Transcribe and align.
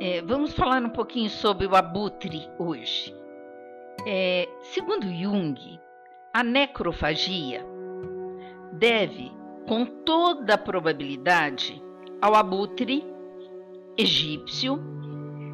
É, 0.00 0.20
vamos 0.22 0.52
falar 0.52 0.82
um 0.82 0.88
pouquinho 0.88 1.30
sobre 1.30 1.66
o 1.66 1.76
abutre 1.76 2.48
hoje. 2.58 3.14
É, 4.04 4.48
segundo 4.60 5.06
Jung, 5.06 5.78
a 6.32 6.42
necrofagia 6.42 7.64
deve, 8.72 9.30
com 9.68 9.86
toda 9.86 10.58
probabilidade, 10.58 11.80
ao 12.20 12.34
abutre 12.34 13.06
egípcio 13.96 14.82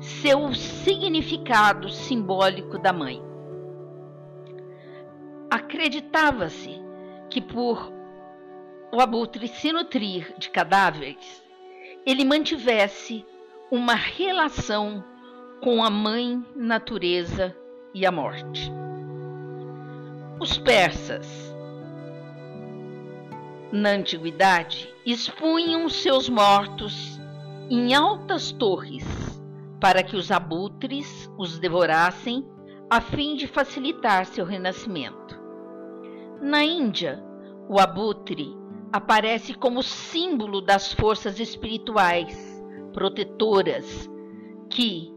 seu 0.00 0.54
significado 0.54 1.90
simbólico 1.90 2.78
da 2.78 2.92
mãe. 2.92 3.20
Acreditava-se 5.50 6.80
que 7.28 7.40
por 7.40 7.92
o 8.92 9.00
abutre 9.00 9.48
se 9.48 9.72
nutrir 9.72 10.32
de 10.38 10.48
cadáveres, 10.48 11.42
ele 12.06 12.24
mantivesse 12.24 13.26
uma 13.70 13.94
relação 13.94 15.04
com 15.62 15.84
a 15.84 15.90
mãe 15.90 16.42
natureza 16.56 17.54
e 17.92 18.06
a 18.06 18.10
morte. 18.10 18.72
Os 20.40 20.56
persas, 20.56 21.54
na 23.70 23.90
antiguidade, 23.90 24.92
expunham 25.04 25.86
seus 25.90 26.30
mortos 26.30 27.20
em 27.68 27.94
altas 27.94 28.52
torres 28.52 29.04
para 29.78 30.02
que 30.02 30.16
os 30.16 30.30
abutres 30.30 31.30
os 31.36 31.58
devorassem 31.58 32.48
a 32.88 33.02
fim 33.02 33.36
de 33.36 33.46
facilitar 33.46 34.24
seu 34.24 34.46
renascimento. 34.46 35.38
Na 36.40 36.64
Índia, 36.64 37.22
o 37.68 37.78
abutre 37.78 38.56
aparece 38.90 39.52
como 39.52 39.82
símbolo 39.82 40.62
das 40.62 40.90
forças 40.94 41.38
espirituais 41.38 42.57
protetoras 42.92 44.08
que 44.70 45.12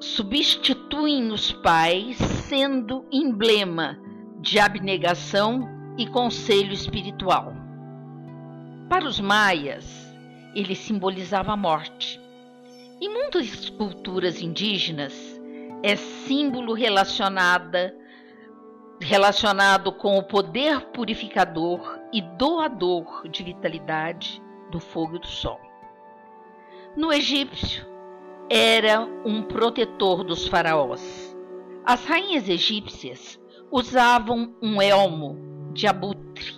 substituem 0.00 1.30
os 1.30 1.52
pais, 1.52 2.16
sendo 2.16 3.04
emblema 3.12 3.98
de 4.40 4.58
abnegação 4.58 5.68
e 5.98 6.06
conselho 6.06 6.72
espiritual. 6.72 7.52
Para 8.88 9.06
os 9.06 9.20
maias, 9.20 9.86
ele 10.54 10.74
simbolizava 10.74 11.52
a 11.52 11.56
morte. 11.56 12.20
Em 13.00 13.08
muitas 13.08 13.68
culturas 13.70 14.40
indígenas, 14.40 15.40
é 15.82 15.96
símbolo 15.96 16.72
relacionada 16.72 17.94
relacionado 19.02 19.92
com 19.92 20.18
o 20.18 20.22
poder 20.22 20.80
purificador 20.92 21.98
e 22.12 22.20
doador 22.20 23.26
de 23.28 23.42
vitalidade 23.42 24.42
do 24.70 24.78
fogo 24.78 25.16
e 25.16 25.20
do 25.20 25.26
sol. 25.26 25.69
No 26.96 27.12
egípcio, 27.12 27.86
era 28.50 29.00
um 29.24 29.42
protetor 29.42 30.24
dos 30.24 30.48
faraós. 30.48 31.36
As 31.84 32.04
rainhas 32.04 32.48
egípcias 32.48 33.40
usavam 33.70 34.56
um 34.60 34.82
elmo 34.82 35.70
de 35.72 35.86
abutre, 35.86 36.52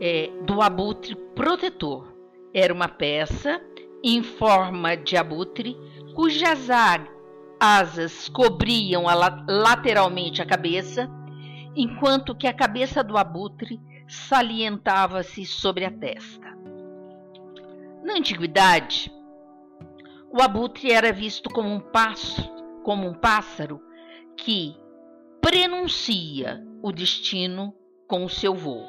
é, 0.00 0.30
do 0.46 0.62
abutre 0.62 1.16
protetor. 1.34 2.14
Era 2.54 2.72
uma 2.72 2.86
peça 2.86 3.60
em 4.04 4.22
forma 4.22 4.96
de 4.96 5.16
abutre 5.16 5.76
cujas 6.14 6.68
asas 7.58 8.28
cobriam 8.28 9.08
a, 9.08 9.14
lateralmente 9.48 10.40
a 10.40 10.46
cabeça, 10.46 11.10
enquanto 11.74 12.36
que 12.36 12.46
a 12.46 12.52
cabeça 12.52 13.02
do 13.02 13.18
abutre 13.18 13.80
salientava-se 14.06 15.44
sobre 15.44 15.84
a 15.84 15.90
testa. 15.90 16.51
Na 18.02 18.14
antiguidade, 18.14 19.12
o 20.28 20.42
abutre 20.42 20.90
era 20.90 21.12
visto 21.12 21.48
como 21.48 21.68
um 21.68 21.78
passo, 21.78 22.42
como 22.82 23.06
um 23.06 23.14
pássaro 23.14 23.80
que 24.36 24.74
prenuncia 25.40 26.66
o 26.82 26.90
destino 26.90 27.72
com 28.08 28.24
o 28.24 28.28
seu 28.28 28.54
voo. 28.54 28.84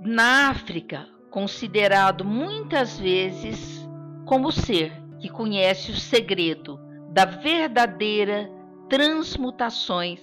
Na 0.00 0.50
África, 0.50 1.08
considerado 1.30 2.24
muitas 2.24 2.98
vezes 2.98 3.88
como 4.26 4.50
ser 4.50 4.92
que 5.20 5.28
conhece 5.28 5.92
o 5.92 5.96
segredo 5.96 6.76
da 7.10 7.24
verdadeira 7.24 8.50
transmutações 8.88 10.20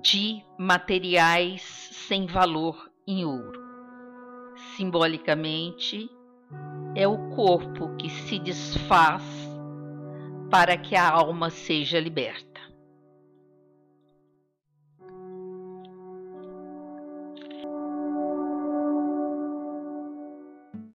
de 0.00 0.44
materiais 0.56 1.62
sem 1.62 2.26
valor 2.26 2.90
em 3.06 3.24
ouro 3.24 3.63
simbolicamente, 4.76 6.10
é 6.94 7.06
o 7.06 7.30
corpo 7.30 7.94
que 7.96 8.08
se 8.08 8.38
desfaz 8.38 9.22
para 10.50 10.76
que 10.76 10.94
a 10.94 11.10
alma 11.10 11.50
seja 11.50 11.98
liberta. 11.98 12.53